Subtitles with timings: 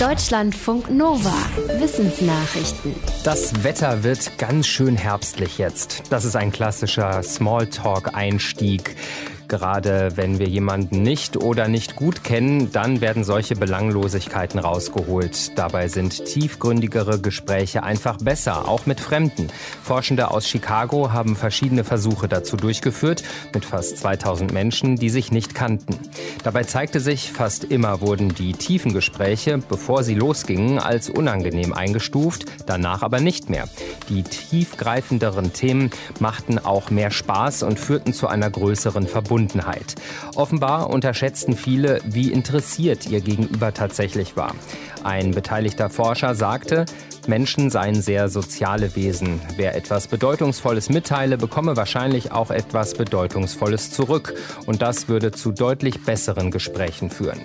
[0.00, 1.32] Deutschlandfunk Nova.
[1.78, 2.96] Wissensnachrichten.
[3.22, 6.02] Das Wetter wird ganz schön herbstlich jetzt.
[6.10, 8.96] Das ist ein klassischer Smalltalk-Einstieg.
[9.54, 15.56] Gerade wenn wir jemanden nicht oder nicht gut kennen, dann werden solche Belanglosigkeiten rausgeholt.
[15.56, 19.46] Dabei sind tiefgründigere Gespräche einfach besser, auch mit Fremden.
[19.80, 23.22] Forschende aus Chicago haben verschiedene Versuche dazu durchgeführt,
[23.54, 26.00] mit fast 2000 Menschen, die sich nicht kannten.
[26.42, 32.46] Dabei zeigte sich, fast immer wurden die tiefen Gespräche, bevor sie losgingen, als unangenehm eingestuft,
[32.66, 33.68] danach aber nicht mehr.
[34.08, 39.43] Die tiefgreifenderen Themen machten auch mehr Spaß und führten zu einer größeren Verbundenheit.
[39.44, 39.94] Verbundenheit.
[40.34, 44.54] Offenbar unterschätzten viele, wie interessiert ihr Gegenüber tatsächlich war.
[45.02, 46.86] Ein beteiligter Forscher sagte,
[47.26, 49.40] Menschen seien sehr soziale Wesen.
[49.56, 54.34] Wer etwas Bedeutungsvolles mitteile, bekomme wahrscheinlich auch etwas Bedeutungsvolles zurück.
[54.66, 57.40] Und das würde zu deutlich besseren Gesprächen führen.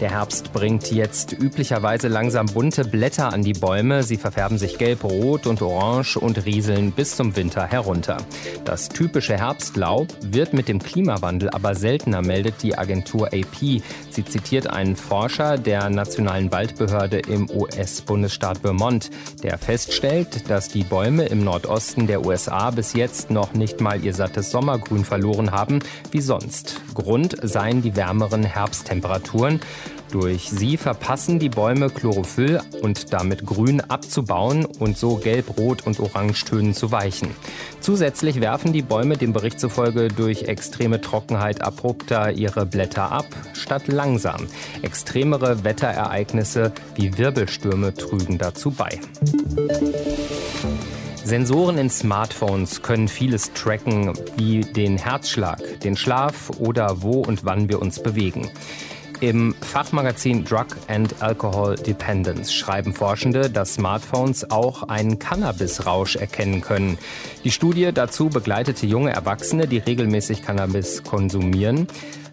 [0.00, 4.02] Der Herbst bringt jetzt üblicherweise langsam bunte Blätter an die Bäume.
[4.02, 8.16] Sie verfärben sich gelb, rot und orange und rieseln bis zum Winter herunter.
[8.64, 13.82] Das typische Herbstlaub wird mit dem Klimawandel aber seltener, meldet die Agentur AP.
[14.10, 19.10] Sie zitiert einen Forscher der Nationalen Waldbehörde im US-Bundesstaat Vermont,
[19.42, 24.14] der feststellt, dass die Bäume im Nordosten der USA bis jetzt noch nicht mal ihr
[24.14, 26.80] sattes Sommergrün verloren haben, wie sonst.
[26.94, 29.60] Grund seien die wärmeren Herbsttemperaturen.
[30.10, 36.00] Durch sie verpassen die Bäume Chlorophyll und damit Grün abzubauen und so Gelb, Rot und
[36.00, 37.30] Orangetönen zu weichen.
[37.80, 43.86] Zusätzlich werfen die Bäume dem Bericht zufolge durch extreme Trockenheit abrupter ihre Blätter ab, statt
[43.86, 44.48] langsam.
[44.82, 48.98] Extremere Wetterereignisse wie Wirbelstürme trügen dazu bei.
[51.30, 57.68] Sensoren in Smartphones können vieles tracken, wie den Herzschlag, den Schlaf oder wo und wann
[57.68, 58.50] wir uns bewegen.
[59.20, 66.96] Im Fachmagazin Drug and Alcohol Dependence schreiben Forschende, dass Smartphones auch einen Cannabisrausch erkennen können.
[67.44, 71.86] Die Studie dazu begleitete junge Erwachsene, die regelmäßig Cannabis konsumieren.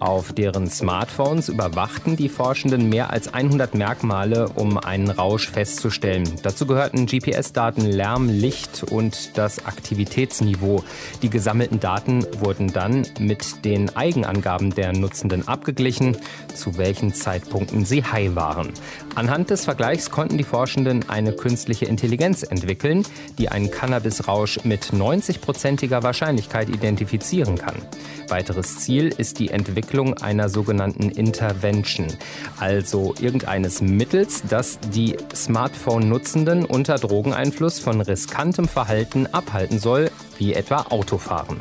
[0.00, 6.24] Auf deren Smartphones überwachten die Forschenden mehr als 100 Merkmale, um einen Rausch festzustellen.
[6.42, 10.84] Dazu gehörten GPS-Daten, Lärm, Licht und das Aktivitätsniveau.
[11.22, 16.16] Die gesammelten Daten wurden dann mit den Eigenangaben der Nutzenden abgeglichen,
[16.54, 18.72] zu welchen Zeitpunkten sie high waren.
[19.16, 23.04] Anhand des Vergleichs konnten die Forschenden eine künstliche Intelligenz entwickeln,
[23.38, 27.74] die einen Cannabisrausch mit 90-prozentiger Wahrscheinlichkeit identifizieren kann.
[28.30, 32.06] Weiteres Ziel ist die Entwicklung einer sogenannten Intervention,
[32.58, 40.86] also irgendeines Mittels, das die Smartphone-Nutzenden unter Drogeneinfluss von riskantem Verhalten abhalten soll, wie etwa
[40.90, 41.58] Autofahren.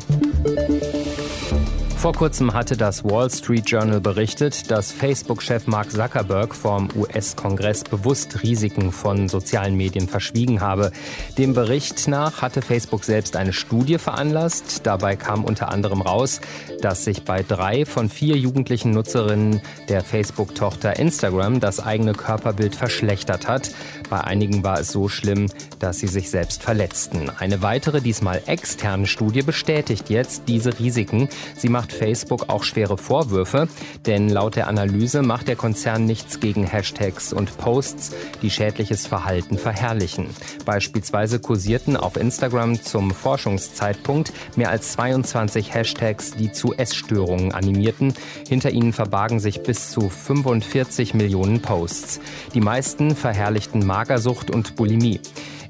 [1.98, 8.44] Vor kurzem hatte das Wall Street Journal berichtet, dass Facebook-Chef Mark Zuckerberg vom US-Kongress bewusst
[8.44, 10.92] Risiken von sozialen Medien verschwiegen habe.
[11.40, 14.86] Dem Bericht nach hatte Facebook selbst eine Studie veranlasst.
[14.86, 16.40] Dabei kam unter anderem raus,
[16.82, 23.48] dass sich bei drei von vier jugendlichen Nutzerinnen der Facebook-Tochter Instagram das eigene Körperbild verschlechtert
[23.48, 23.72] hat.
[24.10, 25.48] Bei einigen war es so schlimm,
[25.80, 27.30] dass sie sich selbst verletzten.
[27.30, 31.30] Eine weitere, diesmal externe Studie bestätigt jetzt diese Risiken.
[31.56, 33.68] Sie macht Facebook auch schwere Vorwürfe,
[34.06, 39.58] denn laut der Analyse macht der Konzern nichts gegen Hashtags und Posts, die schädliches Verhalten
[39.58, 40.30] verherrlichen.
[40.66, 48.14] Beispielsweise kursierten auf Instagram zum Forschungszeitpunkt mehr als 22 Hashtags, die zu Essstörungen animierten.
[48.48, 52.20] Hinter ihnen verbargen sich bis zu 45 Millionen Posts.
[52.54, 55.20] Die meisten verherrlichten Magersucht und Bulimie.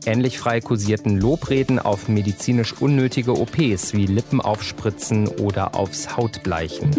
[0.05, 6.91] Ähnlich frei kursierten Lobreden auf medizinisch unnötige OPs wie Lippenaufspritzen oder aufs Hautbleichen.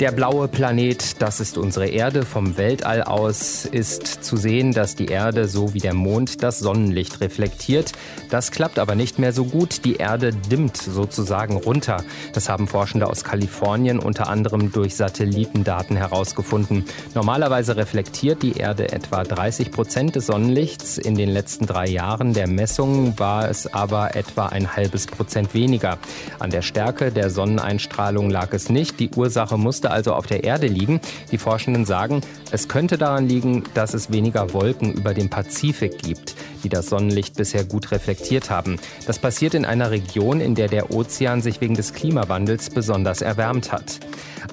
[0.00, 2.24] Der blaue Planet, das ist unsere Erde.
[2.24, 7.20] Vom Weltall aus ist zu sehen, dass die Erde so wie der Mond das Sonnenlicht
[7.20, 7.90] reflektiert.
[8.30, 9.84] Das klappt aber nicht mehr so gut.
[9.84, 12.04] Die Erde dimmt sozusagen runter.
[12.32, 16.84] Das haben Forschende aus Kalifornien unter anderem durch Satellitendaten herausgefunden.
[17.16, 20.98] Normalerweise reflektiert die Erde etwa 30 Prozent des Sonnenlichts.
[20.98, 25.98] In den letzten drei Jahren der Messungen war es aber etwa ein halbes Prozent weniger.
[26.38, 29.00] An der Stärke der Sonneneinstrahlung lag es nicht.
[29.00, 31.00] Die Ursache musste müsste also auf der Erde liegen.
[31.30, 32.20] Die Forschenden sagen,
[32.50, 37.36] es könnte daran liegen, dass es weniger Wolken über dem Pazifik gibt, die das Sonnenlicht
[37.36, 38.78] bisher gut reflektiert haben.
[39.06, 43.72] Das passiert in einer Region, in der der Ozean sich wegen des Klimawandels besonders erwärmt
[43.72, 44.00] hat.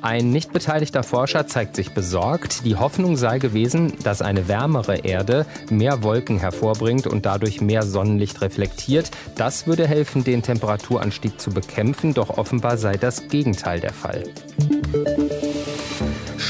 [0.01, 2.65] Ein nicht beteiligter Forscher zeigt sich besorgt.
[2.65, 8.41] Die Hoffnung sei gewesen, dass eine wärmere Erde mehr Wolken hervorbringt und dadurch mehr Sonnenlicht
[8.41, 9.11] reflektiert.
[9.35, 14.23] Das würde helfen, den Temperaturanstieg zu bekämpfen, doch offenbar sei das Gegenteil der Fall.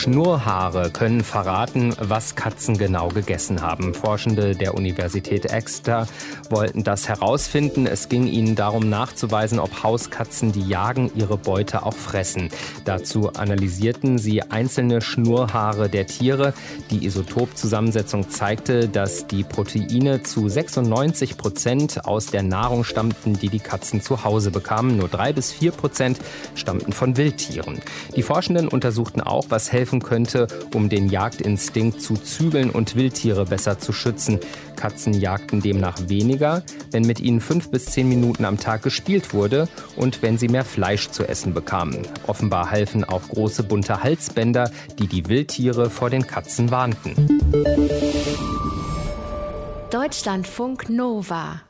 [0.06, 3.96] Schnurrhaare können verraten, was Katzen genau gegessen haben.
[3.96, 6.08] Forschende der Universität Exeter
[6.52, 7.88] wollten das herausfinden.
[7.88, 12.50] Es ging ihnen darum nachzuweisen, ob Hauskatzen, die jagen, ihre Beute auch fressen.
[12.84, 16.54] Dazu analysierten sie einzelne Schnurrhaare der Tiere.
[16.92, 23.58] Die Isotopzusammensetzung zeigte, dass die Proteine zu 96 Prozent aus der Nahrung stammten, die die
[23.58, 24.98] Katzen zu Hause bekamen.
[24.98, 26.20] Nur drei bis vier Prozent
[26.54, 27.82] stammten von Wildtieren.
[28.16, 33.80] Die Forschenden untersuchten auch, was helfen könnte, um den Jagdinstinkt zu zügeln und Wildtiere besser
[33.80, 34.40] zu schützen.
[34.76, 39.68] Katzen jagten demnach weniger, wenn mit ihnen fünf bis zehn Minuten am Tag gespielt wurde
[39.96, 42.08] und wenn sie mehr Fleisch zu essen bekamen.
[42.28, 44.70] Offenbar halfen auch große bunte Halsbänder,
[45.00, 47.16] die die Wildtiere vor den Katzen warnten.
[49.92, 51.62] Deutschlandfunk Nova